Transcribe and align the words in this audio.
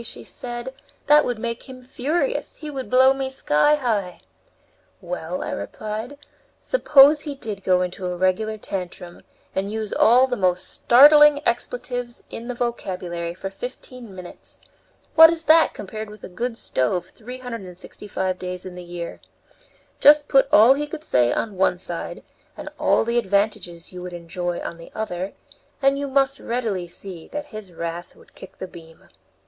she 0.03 0.23
said, 0.23 0.73
"that 1.05 1.23
would 1.23 1.37
make 1.37 1.69
him 1.69 1.83
furious; 1.83 2.55
he 2.55 2.71
would 2.71 2.89
blow 2.89 3.13
me 3.13 3.29
sky 3.29 3.75
high." 3.75 4.19
"Well," 4.99 5.43
I 5.43 5.51
replied, 5.51 6.17
"suppose 6.59 7.21
he 7.21 7.35
did 7.35 7.63
go 7.63 7.83
into 7.83 8.07
a 8.07 8.15
regular 8.17 8.57
tantrum 8.57 9.21
and 9.53 9.71
use 9.71 9.93
all 9.93 10.25
the 10.25 10.35
most 10.35 10.67
startling 10.67 11.39
expletives 11.47 12.23
in 12.31 12.47
the 12.47 12.55
vocabulary 12.55 13.35
for 13.35 13.51
fifteen 13.51 14.15
minutes! 14.15 14.59
What 15.13 15.29
is 15.29 15.43
that 15.43 15.75
compared 15.75 16.09
with 16.09 16.23
a 16.23 16.29
good 16.29 16.57
stove 16.57 17.09
365 17.11 18.39
days 18.39 18.65
in 18.65 18.73
the 18.73 18.83
year? 18.83 19.21
Just 19.99 20.27
put 20.27 20.47
all 20.51 20.73
he 20.73 20.87
could 20.87 21.03
say 21.03 21.31
on 21.31 21.57
one 21.57 21.77
side, 21.77 22.23
and 22.57 22.69
all 22.79 23.05
the 23.05 23.19
advantages 23.19 23.93
you 23.93 24.01
would 24.01 24.13
enjoy 24.13 24.59
on 24.61 24.79
the 24.79 24.91
other, 24.95 25.33
and 25.79 25.99
you 25.99 26.07
must 26.07 26.39
readily 26.39 26.87
see 26.87 27.27
that 27.27 27.45
his 27.53 27.71
wrath 27.71 28.15
would 28.15 28.33
kick 28.33 28.57
the 28.57 28.65
beam." 28.67 29.07